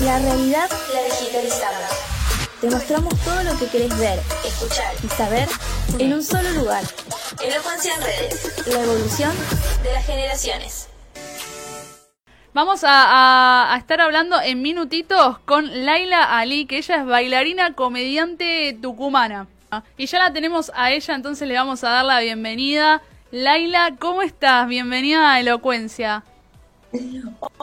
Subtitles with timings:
[0.00, 1.80] La realidad la digitalizamos.
[2.60, 5.48] Te mostramos todo lo que querés ver, escuchar y saber
[5.98, 6.82] en un solo lugar.
[7.42, 8.66] Elocuencia en redes.
[8.66, 9.32] La evolución
[9.82, 10.88] de las generaciones.
[12.52, 19.46] Vamos a, estar hablando en minutitos con Laila Ali, que ella es bailarina, comediante tucumana.
[19.96, 23.00] Y ya la tenemos a ella, entonces le vamos a dar la bienvenida.
[23.30, 24.68] Laila, ¿cómo estás?
[24.68, 26.22] Bienvenida a Elocuencia.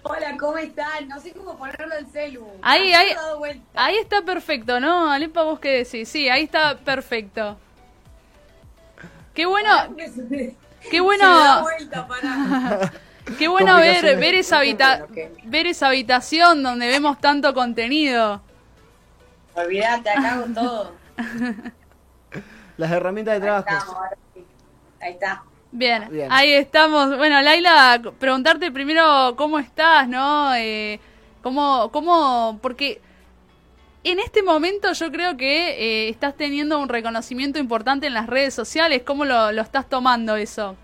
[0.03, 1.07] Hola, ¿cómo están?
[1.07, 2.45] No sé cómo ponerlo en celu.
[2.61, 3.15] Ahí, ahí,
[3.73, 5.11] ahí está perfecto, ¿no?
[5.11, 6.09] Alepa, vos qué decís.
[6.09, 7.57] Sí, ahí está perfecto.
[9.33, 9.95] Qué bueno.
[10.89, 11.65] Qué bueno.
[13.39, 18.41] Qué bueno ver, ver, esa ver esa habitación donde vemos tanto contenido.
[19.55, 20.91] Olvídate, acá hago todo.
[22.77, 23.97] Las herramientas de trabajo.
[24.99, 25.43] Ahí está.
[25.75, 27.17] Bien, ahí estamos.
[27.17, 30.53] Bueno, Laila, preguntarte primero cómo estás, ¿no?
[30.53, 30.99] Eh,
[31.41, 33.01] cómo, cómo, porque
[34.03, 38.53] en este momento yo creo que eh, estás teniendo un reconocimiento importante en las redes
[38.53, 39.01] sociales.
[39.03, 40.75] ¿Cómo lo, lo estás tomando eso?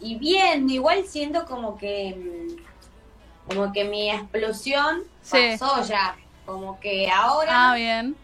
[0.00, 6.14] Y bien, igual siento como que, mm, como que mi explosión pasó ya.
[6.44, 7.70] Como que ahora.
[7.70, 8.16] Ah, bien.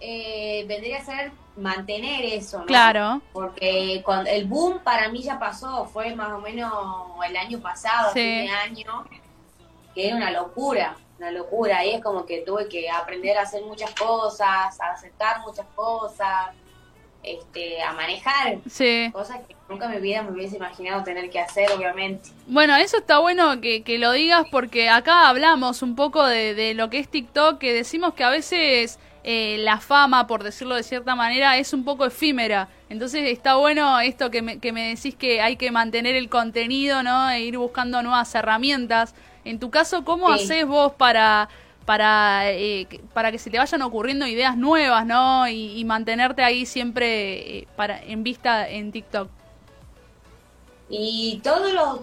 [0.00, 2.66] Eh, vendría a ser mantener eso, ¿no?
[2.66, 3.20] Claro.
[3.32, 6.72] Porque cuando el boom para mí ya pasó, fue más o menos
[7.26, 8.20] el año pasado, sí.
[8.20, 9.04] fin de año,
[9.94, 11.84] que era una locura, una locura.
[11.84, 16.50] Y es como que tuve que aprender a hacer muchas cosas, a aceptar muchas cosas,
[17.22, 19.10] este, a manejar sí.
[19.12, 22.30] cosas que nunca en mi vida me hubiese imaginado tener que hacer, obviamente.
[22.46, 26.74] Bueno, eso está bueno que, que lo digas porque acá hablamos un poco de, de
[26.74, 30.82] lo que es TikTok, que decimos que a veces eh, la fama, por decirlo de
[30.82, 32.68] cierta manera, es un poco efímera.
[32.88, 37.02] Entonces está bueno esto que me, que me decís que hay que mantener el contenido,
[37.02, 37.30] ¿no?
[37.30, 39.14] E ir buscando nuevas herramientas.
[39.44, 40.44] En tu caso, ¿cómo sí.
[40.44, 41.48] haces vos para
[41.84, 45.48] para eh, para que se te vayan ocurriendo ideas nuevas, ¿no?
[45.48, 49.28] Y, y mantenerte ahí siempre eh, para en vista en TikTok.
[50.88, 52.00] Y todos los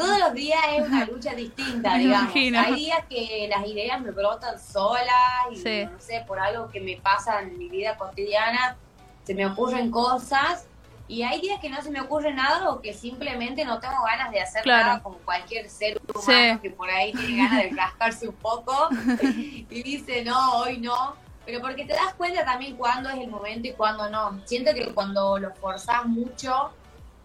[0.00, 2.34] todos los días es una lucha distinta, digamos.
[2.34, 5.12] Hay días que las ideas me brotan solas
[5.52, 5.84] y sí.
[5.84, 8.76] no sé, por algo que me pasa en mi vida cotidiana,
[9.24, 10.66] se me ocurren cosas
[11.06, 14.30] y hay días que no se me ocurre nada o que simplemente no tengo ganas
[14.30, 14.86] de hacer claro.
[14.86, 16.58] nada como cualquier ser humano sí.
[16.62, 18.88] que por ahí tiene ganas de rascarse un poco
[19.22, 21.16] y dice, no, hoy no.
[21.44, 24.40] Pero porque te das cuenta también cuándo es el momento y cuándo no.
[24.44, 26.70] Siento que cuando lo forzás mucho,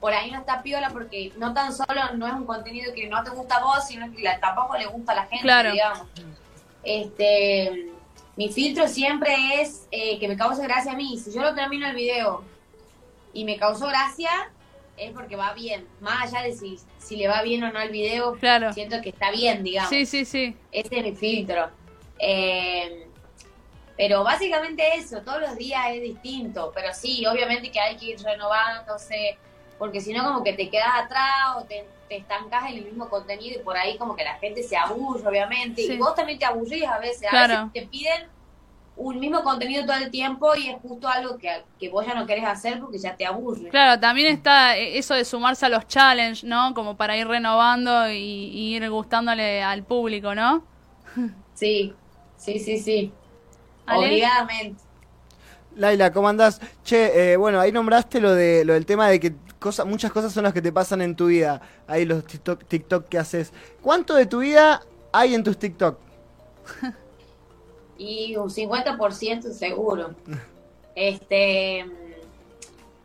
[0.05, 3.23] por ahí no está piola porque no tan solo no es un contenido que no
[3.23, 5.71] te gusta a vos, sino que tampoco le gusta a la gente, claro.
[5.71, 6.07] digamos.
[6.83, 7.89] Este,
[8.35, 11.17] mi filtro siempre es eh, que me cause gracia a mí.
[11.17, 12.43] Si yo lo termino el video
[13.33, 14.29] y me causó gracia,
[14.95, 15.87] es porque va bien.
[16.01, 18.73] Más allá de si, si le va bien o no el video, claro.
[18.73, 19.89] siento que está bien, digamos.
[19.89, 20.55] Sí, sí, sí.
[20.71, 21.71] Ese es mi filtro.
[22.19, 23.07] Eh,
[23.97, 26.71] pero básicamente eso, todos los días es distinto.
[26.75, 29.39] Pero sí, obviamente que hay que ir renovándose
[29.77, 33.09] porque si no como que te quedas atrás o te, te, estancas en el mismo
[33.09, 35.93] contenido y por ahí como que la gente se aburre, obviamente, sí.
[35.93, 37.53] y vos también te aburrís a veces, claro.
[37.53, 38.27] a veces te piden
[38.97, 41.49] un mismo contenido todo el tiempo y es justo algo que,
[41.79, 43.69] que vos ya no querés hacer porque ya te aburre.
[43.69, 46.73] Claro, también está eso de sumarse a los challenges, ¿no?
[46.73, 50.63] Como para ir renovando y, y ir gustándole al público, ¿no?
[51.53, 51.93] Sí,
[52.37, 53.13] sí, sí, sí.
[53.85, 54.07] ¿Ale?
[54.07, 54.83] Obligadamente.
[55.75, 56.61] Laila, ¿cómo andás?
[56.83, 59.33] Che, eh, bueno, ahí nombraste lo de lo del tema de que
[59.65, 61.59] cosa, muchas cosas son las que te pasan en tu vida.
[61.87, 63.51] Ahí los TikTok, TikTok que haces.
[63.81, 65.97] ¿Cuánto de tu vida hay en tus TikTok?
[67.97, 70.13] y un 50% seguro.
[70.95, 71.83] este,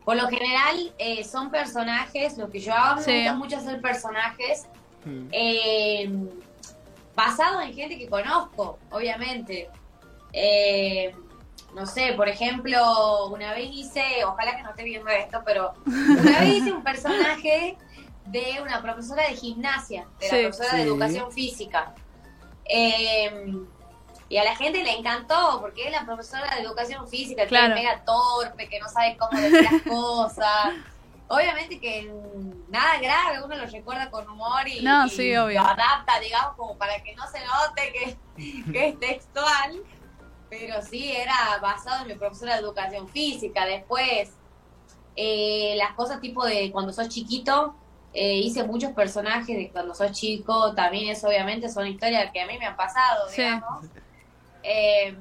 [0.05, 3.09] por lo general eh, son personajes, lo que yo hago sí.
[3.09, 4.67] me gusta mucho hacer personajes
[5.03, 5.27] mm.
[5.31, 6.11] eh,
[7.15, 9.67] basados en gente que conozco, obviamente.
[10.31, 11.15] Eh,
[11.73, 16.39] no sé, por ejemplo, una vez hice, ojalá que no esté viendo esto, pero una
[16.39, 17.77] vez hice un personaje
[18.25, 20.77] de una profesora de gimnasia, de sí, la profesora sí.
[20.77, 21.93] de educación física.
[22.65, 23.53] Eh,
[24.29, 27.73] y a la gente le encantó, porque es la profesora de educación física, claro.
[27.73, 30.73] que es mega torpe, que no sabe cómo decir las cosas.
[31.27, 32.11] Obviamente que
[32.69, 35.61] nada grave, uno lo recuerda con humor y, no, y sí, obvio.
[35.61, 39.81] lo adapta, digamos, como para que no se note que, que es textual
[40.51, 43.65] pero sí era basado en mi profesora de educación física.
[43.65, 44.33] Después,
[45.15, 47.73] eh, las cosas tipo de cuando sos chiquito,
[48.13, 52.47] eh, hice muchos personajes de cuando sos chico, también es obviamente son historias que a
[52.47, 53.41] mí me han pasado, sí.
[53.41, 53.85] digamos.
[54.61, 55.15] Eh,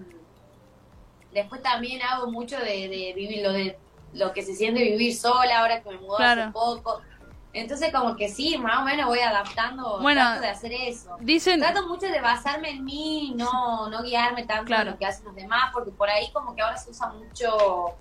[1.32, 3.78] después también hago mucho de, de, vivir lo de
[4.12, 6.42] lo que se siente vivir sola ahora que me mudó claro.
[6.42, 7.02] hace poco.
[7.52, 11.16] Entonces como que sí, más o menos voy adaptando, bueno, trato de hacer eso.
[11.20, 11.58] Dicen...
[11.58, 15.34] Trato mucho de basarme en mí, no, no guiarme tanto en lo que hacen los
[15.34, 17.96] demás, porque por ahí como que ahora se usa mucho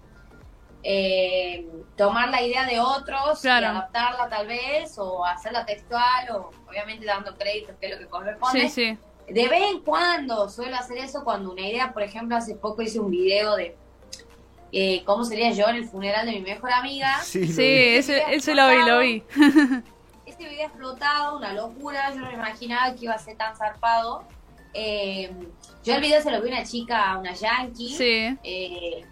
[0.83, 1.67] eh,
[1.97, 7.35] tomar la idea de otros y adaptarla tal vez, o hacerla textual, o obviamente dando
[7.35, 8.69] créditos, que es lo que corresponde.
[8.69, 8.97] Sí, sí.
[9.33, 12.99] De vez en cuando suelo hacer eso cuando una idea, por ejemplo, hace poco hice
[12.99, 13.75] un video de
[14.71, 17.19] eh, cómo sería yo en el funeral de mi mejor amiga.
[17.23, 19.23] Sí, ese, ese lo vi, lo vi.
[20.25, 24.23] Este video explotado, una locura, yo no me imaginaba que iba a ser tan zarpado.
[24.73, 25.33] Eh,
[25.83, 27.89] yo el video se lo vi a una chica, una yankee.
[27.89, 28.37] Sí.
[28.43, 29.03] Eh,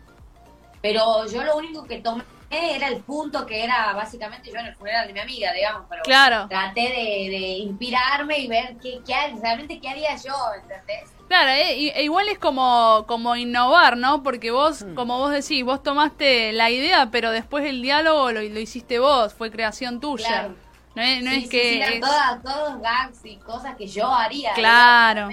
[0.80, 4.76] pero yo lo único que tomé era el punto que era básicamente yo en el
[4.76, 6.48] funeral de mi amiga, digamos, pero claro.
[6.48, 11.12] traté de, inspirarme y ver qué, qué, realmente qué haría yo, ¿entendés?
[11.28, 14.24] Claro, eh, e igual es como, como innovar, ¿no?
[14.24, 14.96] Porque vos, hmm.
[14.96, 19.34] como vos decís, vos tomaste la idea, pero después el diálogo lo, lo hiciste vos,
[19.34, 20.50] fue creación tuya.
[20.96, 22.02] No es, no es que...
[22.42, 24.54] todos gags y cosas que yo haría.
[24.54, 25.30] Claro.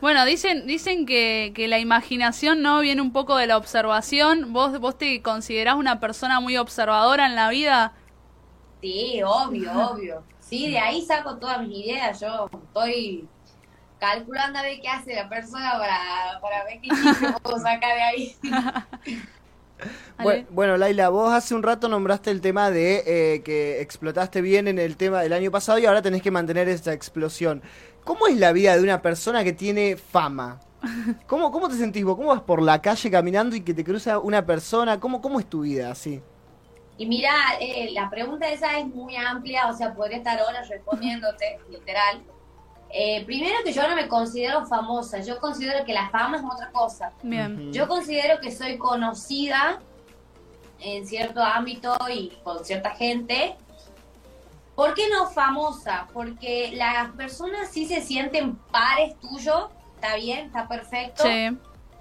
[0.00, 4.52] Bueno, dicen, dicen que, que, la imaginación no viene un poco de la observación.
[4.52, 7.92] ¿Vos, ¿Vos te considerás una persona muy observadora en la vida?
[8.82, 10.22] Sí, obvio, obvio.
[10.40, 12.20] Sí, de ahí saco todas mis ideas.
[12.20, 13.26] Yo estoy
[13.98, 16.88] calculando a ver qué hace la persona para, para ver qué
[17.42, 18.36] puedo sacar de ahí.
[20.50, 24.78] Bueno, Laila, vos hace un rato nombraste el tema de eh, que explotaste bien en
[24.78, 27.62] el tema del año pasado y ahora tenés que mantener esa explosión.
[28.04, 30.60] ¿Cómo es la vida de una persona que tiene fama?
[31.26, 32.16] ¿Cómo, cómo te sentís vos?
[32.16, 35.00] ¿Cómo vas por la calle caminando y que te cruza una persona?
[35.00, 36.22] ¿Cómo, cómo es tu vida así?
[36.98, 41.58] Y mira, eh, la pregunta esa es muy amplia, o sea, podría estar horas respondiéndote,
[41.70, 42.22] literal.
[42.90, 46.70] Eh, primero que yo no me considero famosa, yo considero que la fama es otra
[46.70, 47.12] cosa.
[47.22, 47.72] Bien.
[47.72, 49.80] Yo considero que soy conocida
[50.80, 53.56] en cierto ámbito y con cierta gente,
[54.76, 56.06] ¿Por qué no famosa?
[56.12, 61.24] Porque las personas sí se sienten pares tuyos, está bien, está perfecto.
[61.24, 61.56] Sí.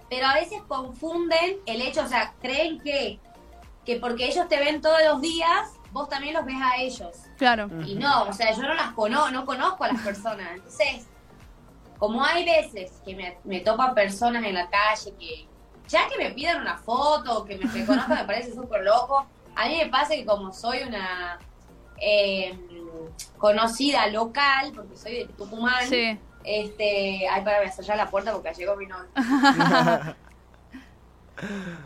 [0.10, 3.18] Pero a veces confunden el hecho, o sea, creen que,
[3.86, 7.16] que porque ellos te ven todos los días, vos también los ves a ellos.
[7.38, 7.70] Claro.
[7.86, 10.48] Y no, o sea, yo no las conozco, no conozco a las personas.
[10.54, 11.08] Entonces,
[11.98, 15.48] como hay veces que me, me topan personas en la calle que,
[15.88, 19.26] ya que me piden una foto, que me reconozcan, me parece súper loco.
[19.56, 21.40] A mí me pasa que como soy una
[21.98, 22.58] eh,
[23.38, 25.88] conocida local, porque soy de Tucumán.
[25.88, 26.20] Sí.
[26.44, 29.10] Este, ay, para cerrar la puerta porque llegó mi novio.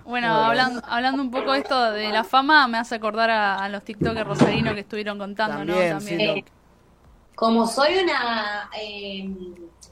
[0.06, 3.84] Bueno, hablando, hablando un poco de esto de la fama, me hace acordar a, los
[3.84, 5.76] TikTokers rosarinos que estuvieron contando, ¿no?
[5.76, 6.22] También.
[6.22, 6.46] Eh,
[7.36, 9.30] como soy una eh,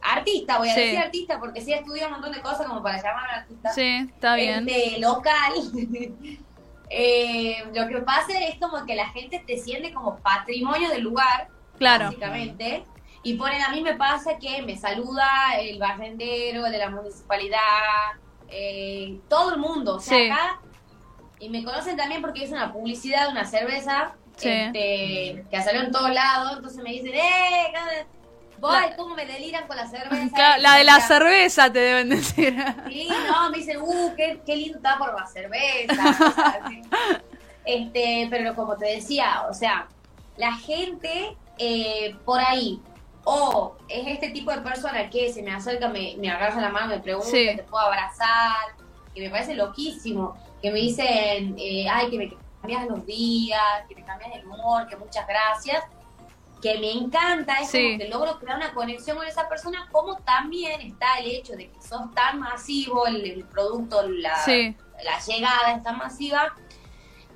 [0.02, 3.34] artista, voy a decir artista porque sí estudiado un montón de cosas como para llamarme
[3.34, 3.72] artista.
[3.72, 4.68] Sí, está bien.
[4.68, 5.54] Este, local.
[6.90, 11.50] Eh, lo que pasa es como que la gente te siente como patrimonio del lugar,
[11.78, 12.06] claro.
[12.06, 12.86] básicamente.
[13.24, 15.28] Y ponen, a mí me pasa que me saluda
[15.60, 17.60] el barrendero, el de la municipalidad,
[18.50, 19.96] eh, todo el mundo.
[19.96, 20.60] O sea, acá,
[21.40, 25.92] y me conocen también porque es una publicidad de una cerveza este, que salió en
[25.92, 26.54] todos lados.
[26.58, 28.06] Entonces me dicen, ¡eh!
[28.60, 30.58] Voy, ¿cómo me deliran con la cerveza?
[30.58, 32.56] la de la cerveza te deben decir.
[32.88, 36.42] Sí, no, me dicen, uh, qué, qué lindo está por la cerveza.
[37.66, 39.88] este, pero como te decía, o sea,
[40.38, 42.80] la gente eh, por ahí,
[43.30, 46.88] o es este tipo de persona que se me acerca, me, me agarra la mano,
[46.88, 48.74] me pregunta, te puedo abrazar,
[49.14, 53.96] que me parece loquísimo, que me dicen, eh, ay, que me cambias los días, que
[53.96, 55.84] me cambias el humor, que muchas gracias
[56.62, 60.80] que me encanta, es como que logro crear una conexión con esa persona, como también
[60.80, 64.38] está el hecho de que sos tan masivo, el, producto, la,
[65.04, 66.56] la llegada es tan masiva,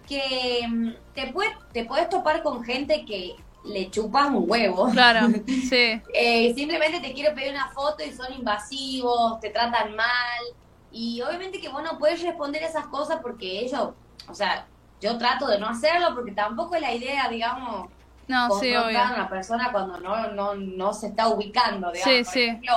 [0.07, 4.89] que mm, te, puede, te puedes topar con gente que le chupas un huevo.
[4.91, 6.01] Claro, sí.
[6.13, 10.43] Eh, simplemente te quiero pedir una foto y son invasivos, te tratan mal.
[10.91, 13.89] Y obviamente que vos no puedes responder esas cosas porque ellos,
[14.27, 14.67] o sea,
[14.99, 17.89] yo trato de no hacerlo porque tampoco es la idea, digamos,
[18.27, 18.99] no, sí, obvio.
[18.99, 22.03] a una persona cuando no, no, no se está ubicando, digamos.
[22.17, 22.43] Sí, Por sí.
[22.43, 22.73] ejemplo,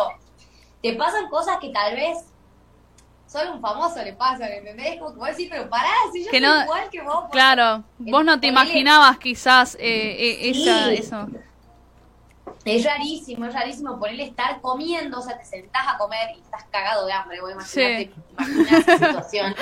[0.83, 2.19] te pasan cosas que tal vez
[3.35, 4.97] solo un famoso le pasa, ¿entendés?
[5.00, 7.25] Como que vos decís, pero pará, si yo soy igual que vos.
[7.33, 11.26] Claro, vos no te imaginabas quizás eh, eh, esa, eso.
[12.64, 16.64] Es rarísimo, es rarísimo ponerle estar comiendo, o sea, te sentás a comer y estás
[16.71, 18.67] cagado de hambre, vos imaginate, sí.
[18.71, 19.55] esa situación.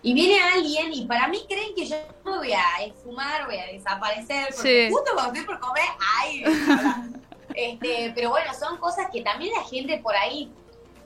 [0.00, 2.64] Y viene alguien y para mí creen que yo no voy a
[3.04, 5.84] fumar, voy a desaparecer, porque justo cuando estoy por comer,
[6.18, 6.44] ay,
[7.54, 10.50] este, pero bueno, son cosas que también la gente por ahí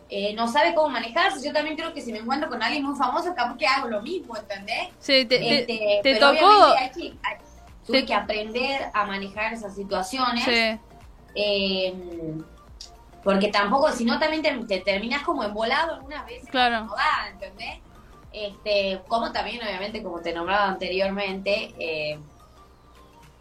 [0.08, 1.44] eh, no sabe cómo manejarse.
[1.44, 4.02] Yo también creo que si me encuentro con alguien muy famoso, capaz que hago lo
[4.02, 4.88] mismo, ¿entendés?
[4.98, 6.74] Sí, te, este, te, tocó...
[7.86, 10.44] tuve que aprender a manejar esas situaciones.
[10.44, 10.78] Sí.
[11.34, 11.94] Eh,
[13.24, 16.48] porque tampoco, si no, también te, terminas como embolado algunas veces.
[16.48, 16.84] Claro.
[16.84, 17.80] No da, ¿entendés?
[18.32, 22.18] Este, como también, obviamente, como te nombraba anteriormente, eh,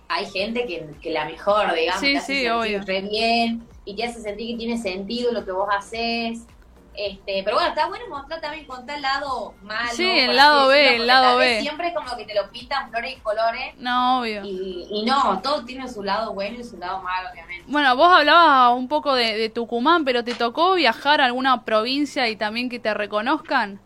[0.08, 2.82] hay gente que, la mejor, digamos, sí, te hace sí, sentir obvio.
[2.82, 6.48] re bien y te hace sentir que tiene sentido lo que vos haces.
[6.98, 9.92] Este, pero bueno, está bueno mostrar también contar el lado malo.
[9.94, 11.62] Sí, el lado B, el lado B.
[11.62, 13.76] Siempre como que te lo pintan flores y colores.
[13.78, 14.44] No, obvio.
[14.46, 17.66] Y, no, todo tiene su lado bueno y su lado malo, obviamente.
[17.68, 22.30] Bueno, vos hablabas un poco de, de Tucumán, pero ¿te tocó viajar a alguna provincia
[22.30, 23.82] y también que te reconozcan?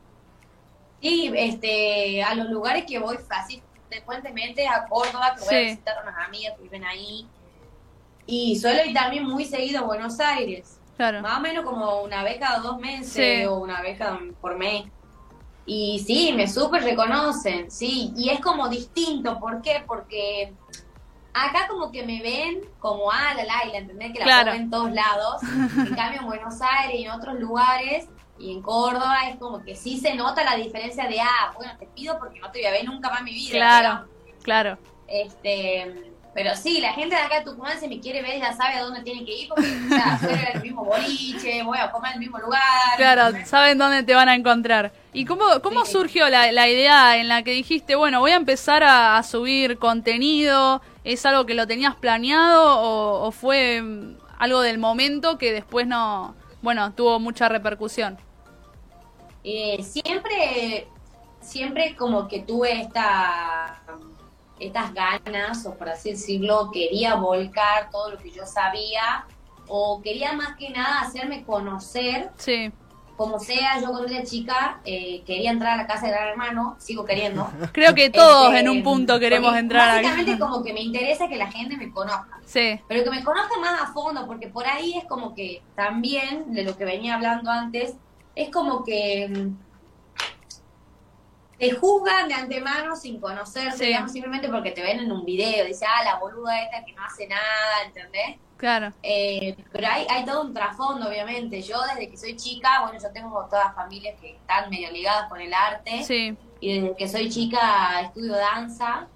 [1.01, 5.98] Sí, este, a los lugares que voy así frecuentemente, a Córdoba, que voy a visitar
[5.98, 7.28] a unas amigas que viven ahí.
[8.25, 10.79] Y suelo ir también muy seguido a Buenos Aires.
[11.00, 14.86] Más o menos como una vez cada dos meses o una vez cada por mes.
[15.65, 18.12] Y sí, me súper reconocen, sí.
[18.18, 19.84] Y es como distinto, ¿por qué?
[19.88, 20.53] Porque
[21.34, 24.12] acá como que me ven como, ah, la Laila, ¿entendés?
[24.12, 24.53] Que la claro.
[24.53, 25.41] en todos lados.
[25.77, 29.75] en cambio en Buenos Aires y en otros lugares y en Córdoba es como que
[29.75, 32.72] sí se nota la diferencia de, ah, bueno, te pido porque no te voy a
[32.72, 33.51] ver nunca más en mi vida.
[33.51, 34.08] Claro,
[34.44, 34.77] claro.
[35.08, 38.76] Este, pero sí, la gente de acá de Tucumán, si me quiere ver, ya sabe
[38.76, 42.12] a dónde tiene que ir, porque o sea, soy el mismo boliche, voy a comer
[42.12, 42.62] en el mismo lugar.
[42.98, 44.92] Claro, saben dónde te van a encontrar.
[45.12, 48.84] ¿Y cómo, cómo surgió la, la, idea en la que dijiste, bueno, voy a empezar
[48.84, 50.82] a, subir contenido?
[51.04, 52.80] ¿Es algo que lo tenías planeado
[53.24, 58.20] o, fue mm, algo del momento que después no, bueno, tuvo mucha repercusión?
[59.44, 60.88] Eh, siempre,
[61.42, 63.82] siempre como que tuve esta
[64.60, 69.25] estas ganas, o por así decirlo, quería volcar todo lo que yo sabía,
[69.68, 72.30] o quería más que nada hacerme conocer.
[72.38, 72.72] Sí.
[73.16, 76.78] Como sea, yo cuando era chica eh, quería entrar a la casa de Gran Hermano,
[76.80, 77.50] sigo queriendo.
[77.74, 80.01] Creo que todos en un punto queremos entrar.
[80.01, 82.39] Básicamente como que me interesa que la gente me conozca.
[82.46, 82.80] Sí.
[82.88, 86.63] Pero que me conozca más a fondo, porque por ahí es como que también, de
[86.63, 87.94] lo que venía hablando antes,
[88.36, 89.69] es como que mm,
[91.60, 95.86] te juzgan de antemano sin conocerse, digamos, simplemente porque te ven en un video, dice,
[95.86, 98.38] ah, la boluda esta que no hace nada, ¿entendés?
[98.56, 98.94] Claro.
[99.04, 101.62] Eh, pero hay, hay todo un trasfondo, obviamente.
[101.62, 105.39] Yo desde que soy chica, bueno, yo tengo todas familias que están medio ligadas con
[105.39, 106.04] el arte.
[106.04, 106.36] Sí.
[106.62, 109.08] Y desde que soy chica estudio danza.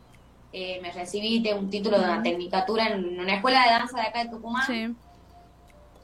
[0.54, 4.08] Eh, me recibí de un título de una tecnicatura en una escuela de danza de
[4.08, 4.66] acá de Tucumán.
[4.66, 4.96] Sí.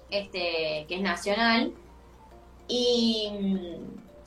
[0.09, 1.71] Este, que es nacional.
[2.67, 3.31] Y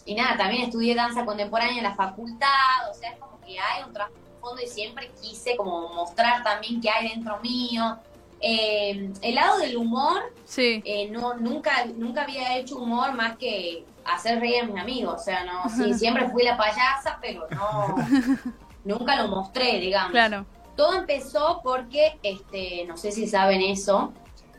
[0.05, 3.85] y nada, también estudié danza contemporánea en la facultad, o sea, es como que hay
[3.87, 7.99] un trasfondo y siempre quise como mostrar también qué hay dentro mío.
[8.41, 10.83] Eh, el lado del humor, sí.
[10.85, 15.25] Eh, no, nunca, nunca había hecho humor más que hacer reír a mis amigos, o
[15.25, 17.95] sea, no, sí, siempre fui la payasa, pero no,
[18.85, 20.11] nunca lo mostré, digamos.
[20.11, 20.45] Claro.
[20.77, 24.13] Todo empezó porque, este, no sé si saben eso,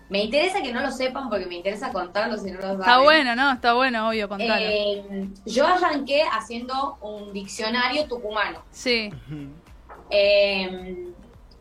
[0.10, 2.80] me interesa que no lo sepan porque me interesa contarlo si no lo saben.
[2.80, 3.52] Está bueno, ¿no?
[3.52, 4.68] Está bueno, obvio, contarlo.
[4.68, 8.64] Eh, yo arranqué haciendo un diccionario tucumano.
[8.72, 9.10] Sí.
[10.10, 11.08] Eh,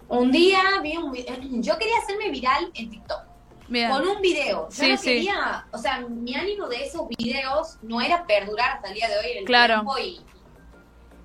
[0.09, 3.23] un día vi un Yo quería hacerme viral en TikTok.
[3.69, 3.91] Bien.
[3.91, 4.69] Con un video.
[4.69, 5.67] Yo no quería.
[5.73, 9.31] O sea, mi ánimo de esos videos no era perdurar hasta el día de hoy
[9.33, 9.75] en el claro.
[9.77, 10.21] tiempo y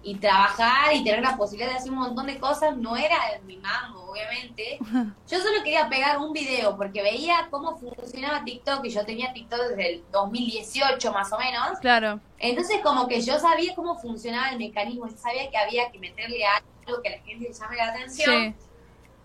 [0.08, 3.58] y trabajar y tener la posibilidad de hacer un montón de cosas no era mi
[3.58, 4.80] mambo, obviamente.
[5.30, 9.60] Yo solo quería pegar un video porque veía cómo funcionaba TikTok y yo tenía TikTok
[9.68, 11.80] desde el 2018 más o menos.
[11.82, 12.22] Claro.
[12.40, 16.46] Entonces como que yo sabía cómo funcionaba el mecanismo, yo sabía que había que meterle
[16.46, 18.56] algo que a la gente le llame la atención.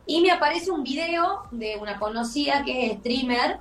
[0.05, 3.61] Y me aparece un video de una conocida que es streamer,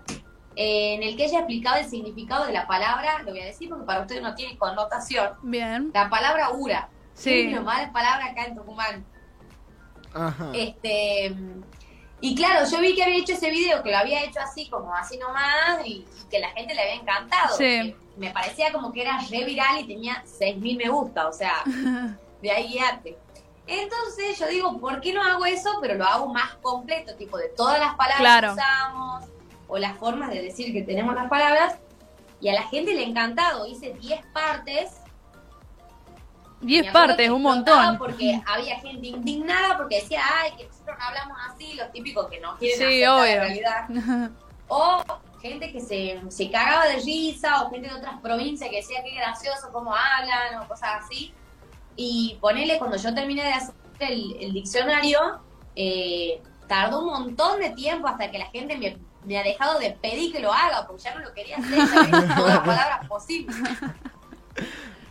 [0.55, 3.69] eh, en el que ella explicaba el significado de la palabra, lo voy a decir
[3.69, 5.33] porque para ustedes no tiene connotación.
[5.43, 5.91] Bien.
[5.93, 6.89] La palabra ura.
[7.13, 7.53] Sí.
[7.63, 9.05] mal palabra acá en Tucumán.
[10.13, 10.51] Ajá.
[10.53, 11.35] Este.
[12.23, 14.93] Y claro, yo vi que había hecho ese video, que lo había hecho así, como
[14.95, 17.57] así nomás, y, que la gente le había encantado.
[17.57, 17.95] Sí.
[18.15, 21.63] Me parecía como que era re viral y tenía 6.000 me gusta, o sea,
[22.41, 23.17] de ahí guiarte.
[23.65, 25.79] Entonces yo digo, ¿por qué no hago eso?
[25.81, 29.25] Pero lo hago más completo, tipo de todas las palabras que usamos,
[29.67, 31.75] o las formas de decir que tenemos las palabras.
[32.39, 33.65] Y a la gente le ha encantado.
[33.65, 35.00] Hice 10 partes
[36.61, 37.97] 10 partes, un montón.
[37.97, 42.39] Porque había gente indignada porque decía, ay, que nosotros no hablamos así, los típicos que
[42.39, 44.31] no quieren sí, aceptar la realidad.
[44.67, 45.03] o
[45.41, 49.15] gente que se, se cagaba de risa, o gente de otras provincias que decía qué
[49.15, 51.33] gracioso cómo hablan, o cosas así.
[51.95, 55.19] Y ponele, cuando yo terminé de hacer el, diccionario,
[55.75, 59.91] eh, tardó un montón de tiempo hasta que la gente me, me, ha dejado de
[59.91, 63.55] pedir que lo haga, porque ya no lo quería hacer, ya todas las palabras posibles.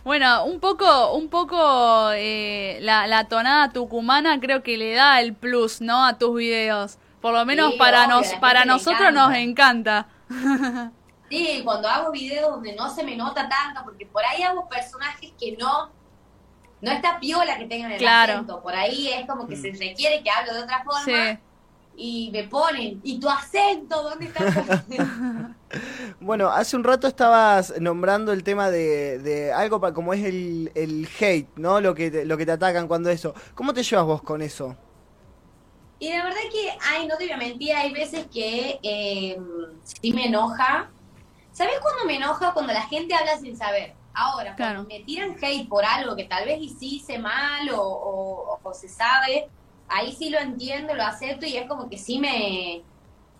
[0.03, 5.81] Bueno, un poco, un poco eh, la, tonada tucumana creo que le da el plus,
[5.81, 6.05] ¿no?
[6.05, 6.97] A tus videos.
[7.21, 10.07] Por lo menos para nos, para nosotros nos encanta.
[11.29, 15.31] Sí, cuando hago videos donde no se me nota tanto, porque por ahí hago personajes
[15.39, 15.89] que no,
[16.81, 18.33] no está piola que tengan el claro.
[18.33, 18.61] acento.
[18.61, 21.05] Por ahí es como que se requiere que hable de otra forma.
[21.05, 21.39] Sí
[21.95, 24.01] y me ponen, ¿y tu acento?
[24.01, 24.85] ¿Dónde está
[26.19, 30.71] bueno, hace un rato estabas nombrando el tema de, de algo para, como es el,
[30.75, 31.81] el, hate, ¿no?
[31.81, 33.33] Lo que, te, lo que te atacan cuando eso.
[33.55, 34.75] ¿Cómo te llevas vos con eso?
[35.99, 39.39] Y la verdad que, ay, no te voy a mentir, hay veces que eh,
[39.83, 40.89] sí me enoja.
[41.51, 42.53] ¿Sabes cuándo me enoja?
[42.53, 43.93] Cuando la gente habla sin saber.
[44.13, 48.89] Ahora, cuando me tiran hate por algo que tal vez hice mal o, o se
[48.89, 49.49] sabe,
[49.91, 52.81] ahí sí lo entiendo, lo acepto y es como que sí me,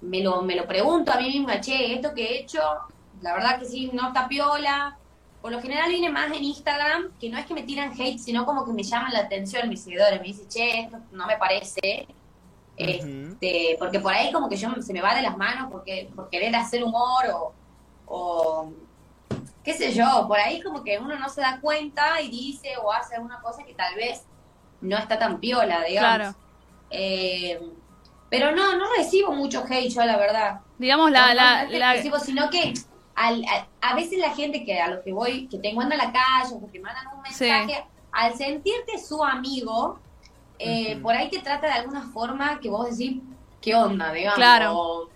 [0.01, 2.62] me, lo, me lo pregunto a mí misma, che, esto que he hecho,
[3.22, 4.98] la verdad que sí, no está piola.
[5.41, 8.46] Por lo general viene más en Instagram, que no es que me tiran hate, sino
[8.46, 12.08] como que me llaman la atención mis seguidores, me dicen, che, esto no me parece.
[12.77, 16.29] Este, porque por ahí como que yo se me va de las manos porque por
[16.29, 17.53] querer hacer humor o,
[18.08, 18.72] o
[19.63, 22.91] qué sé yo, por ahí como que uno no se da cuenta y dice o
[22.91, 24.25] hace una cosa que tal vez
[24.81, 26.15] no está tan piola, digamos.
[26.15, 26.35] Claro.
[26.89, 27.59] Eh,
[28.29, 30.61] pero no, no recibo mucho hate yo, la verdad.
[30.77, 31.33] Digamos, la...
[31.33, 31.93] la, la...
[31.93, 32.73] Recibo, sino que
[33.15, 33.43] al,
[33.81, 36.55] a, veces la gente que a los que voy, que te encuentran en la calle
[36.55, 40.00] o que mandan un mensaje, al sentirte su amigo,
[40.59, 43.21] eh, por ahí te trata de alguna forma que vos decís,
[43.61, 44.11] ¿qué onda?
[44.13, 44.35] Digamos.
[44.35, 45.09] Claro.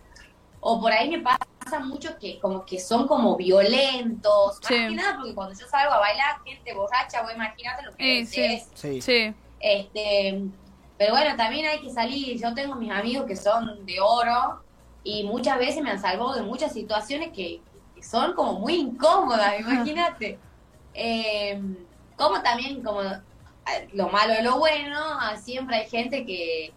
[0.60, 4.60] O, por ahí me pasa mucho que como que son como violentos.
[4.62, 8.20] Más que nada porque cuando yo salgo a bailar, gente borracha, vos imagínate lo que
[8.22, 8.30] es.
[8.30, 9.34] Sí, sí.
[9.66, 10.44] Este,
[10.96, 12.40] pero bueno, también hay que salir.
[12.40, 14.62] Yo tengo mis amigos que son de oro
[15.04, 17.62] y muchas veces me han salvado de muchas situaciones que,
[18.00, 20.38] son como muy incómodas, imagínate.
[20.94, 21.60] Eh,
[22.16, 23.02] como también, como
[23.94, 25.00] lo malo de lo bueno,
[25.42, 26.72] siempre hay gente que,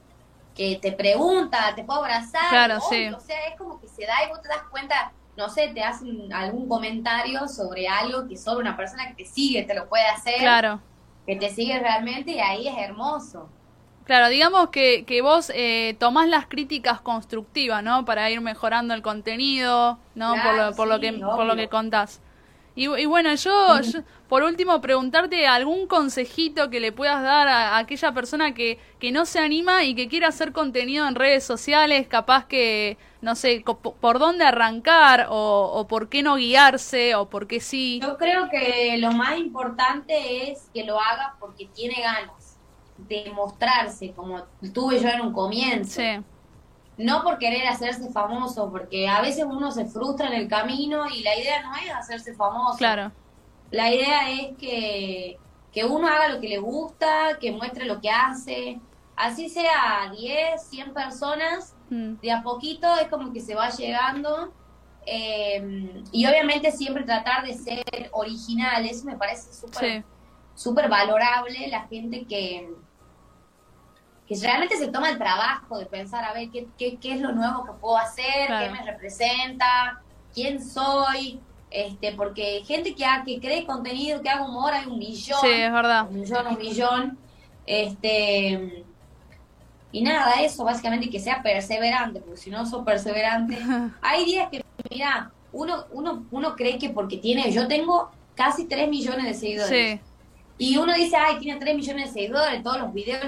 [0.55, 2.49] que te pregunta, te puedo abrazar.
[2.49, 3.09] Claro, sí.
[3.09, 5.83] O sea, es como que se da y vos te das cuenta, no sé, te
[5.83, 10.07] hacen algún comentario sobre algo que solo una persona que te sigue te lo puede
[10.07, 10.39] hacer.
[10.39, 10.81] Claro.
[11.29, 13.51] Que te sigue realmente y ahí es hermoso.
[14.05, 18.07] Claro, digamos que, que vos eh, tomás las críticas constructivas, ¿no?
[18.07, 20.35] Para ir mejorando el contenido, ¿no?
[20.43, 22.23] por, lo, por, lo que, por lo que contás.
[22.79, 23.81] Y, bueno, yo,
[24.29, 29.27] por último, preguntarte algún consejito que le puedas dar a, aquella persona que, que no
[29.27, 34.21] se anima y que quiere hacer contenido en redes sociales, capaz que, no sé, por
[34.21, 37.99] dónde arrancar o, o por qué no guiarse o por qué sí.
[38.01, 42.59] Yo creo que lo más importante es que lo haga porque tiene ganas
[42.97, 46.01] demostrarse, como tuve yo en un comienzo.
[46.99, 51.23] No por querer hacerse famoso, porque a veces uno se frustra en el camino y
[51.23, 52.77] la idea no es hacerse famoso.
[52.77, 53.13] Claro.
[53.71, 55.39] La idea es que,
[55.73, 58.81] que uno haga lo que le gusta, que muestre lo que hace.
[59.15, 62.15] Así sea 10, 100 personas, mm.
[62.21, 64.53] de a poquito es como que se va llegando.
[65.07, 70.05] Eh, y obviamente siempre tratar de ser original, eso me parece súper
[70.59, 72.69] súper valorable la gente que,
[74.29, 77.33] que realmente se toma el trabajo de pensar, a ver, ¿qué, qué, qué es lo
[77.33, 78.47] nuevo que puedo hacer?
[78.47, 80.03] ¿Qué me representa?
[80.35, 81.41] ¿Quién soy?
[81.71, 85.39] este Porque gente que, ha, que cree contenido, que haga humor, hay un millón.
[85.41, 86.07] Sí, es verdad.
[86.09, 87.19] Un millón, un millón.
[87.67, 88.85] Este,
[89.93, 93.59] y nada, eso básicamente que sea perseverante, porque si no sos perseverante,
[94.03, 98.89] hay días que, mira, uno, uno, uno cree que porque tiene, yo tengo casi 3
[98.89, 100.01] millones de seguidores.
[100.01, 100.01] Sí.
[100.61, 103.23] Y uno dice, ay, tiene 3 millones de seguidores, todos los videos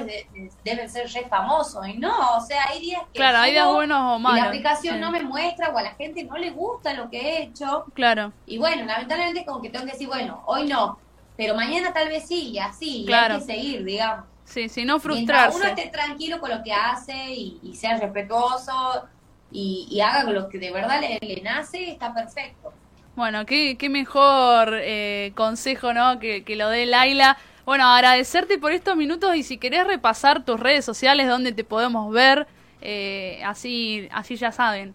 [0.64, 1.87] deben ser re famosos.
[1.87, 3.19] Y no, o sea, hay días que.
[3.19, 4.38] Claro, hay días buenos o malos.
[4.38, 7.21] Y la aplicación no me muestra o a la gente no le gusta lo que
[7.21, 7.85] he hecho.
[7.95, 8.33] Claro.
[8.47, 10.99] Y bueno, lamentablemente, como que tengo que decir, bueno, hoy no,
[11.37, 13.35] pero mañana tal vez sí, y así, claro.
[13.35, 14.27] y hay que seguir, digamos.
[14.45, 15.57] Sí, si no frustrarse.
[15.57, 19.07] uno esté tranquilo con lo que hace y, sea respetuoso
[19.53, 22.73] y, haga lo que de verdad le, le nace, está perfecto.
[23.20, 26.18] Bueno, qué, qué mejor eh, consejo, ¿no?
[26.18, 27.37] Que, que, lo dé Laila.
[27.66, 32.11] Bueno, agradecerte por estos minutos y si querés repasar tus redes sociales donde te podemos
[32.11, 32.46] ver,
[32.80, 34.94] eh, así, así ya saben.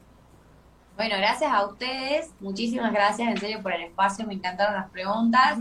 [0.96, 5.60] Bueno, gracias a ustedes, muchísimas gracias en serio por el espacio, me encantaron las preguntas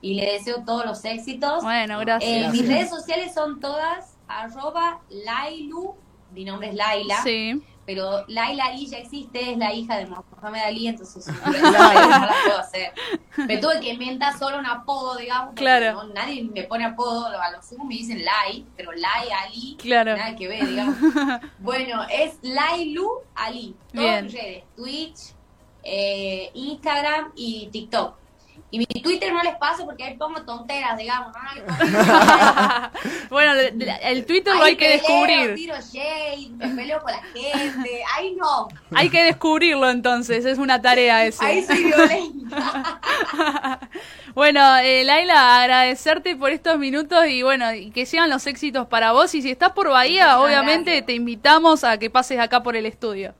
[0.00, 1.64] y le deseo todos los éxitos.
[1.64, 2.30] Bueno, gracias.
[2.30, 5.96] Eh, mis redes sociales son todas arroba Lailu,
[6.30, 7.20] mi nombre es Laila.
[7.24, 12.34] Sí pero Laila Ali ya existe, es la hija de Mohamed Ali, entonces no la
[12.44, 12.92] puedo hacer.
[13.36, 16.02] Me tuve que inventar solo un apodo, digamos, claro.
[16.12, 20.16] nadie me pone apodo, a los sumo me dicen Lai, pero Lai Ali, claro.
[20.16, 20.96] nada que ver, digamos.
[21.60, 25.18] bueno, es Lailu Ali, todas redes, Twitch,
[25.84, 28.25] eh, Instagram y TikTok.
[28.76, 31.32] Y mi Twitter no les paso porque ahí pongo tonteras, digamos.
[33.30, 33.54] bueno,
[34.02, 35.54] el Twitter lo hay que descubrir.
[35.54, 38.02] Tiro shade, me peleo con la gente.
[38.14, 38.68] Ahí no.
[38.94, 41.42] Hay que descubrirlo entonces, es una tarea eso.
[41.42, 43.00] Ahí soy violenta.
[44.34, 49.12] bueno, eh, Laila, agradecerte por estos minutos y bueno, y que sean los éxitos para
[49.12, 49.34] vos.
[49.34, 53.34] Y si estás por Bahía, obviamente te invitamos a que pases acá por el estudio.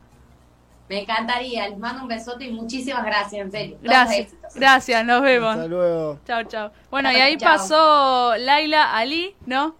[0.89, 3.79] Me encantaría, les mando un besote y muchísimas gracias, en serio.
[3.83, 5.55] Gracias, gracias, nos vemos.
[5.55, 6.21] Hasta luego.
[6.27, 6.73] Chao, chao.
[6.91, 9.77] Bueno, y ahí pasó Laila Ali, ¿no?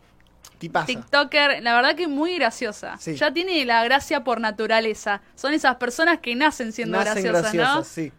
[0.59, 0.87] Tipaza.
[0.87, 2.99] TikToker, la verdad que muy graciosa.
[2.99, 5.21] Ya tiene la gracia por naturaleza.
[5.35, 7.85] Son esas personas que nacen siendo graciosas, ¿no?
[7.85, 8.13] Sí.